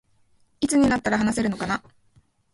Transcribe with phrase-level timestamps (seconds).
[0.61, 1.83] いつになったら話せるのかな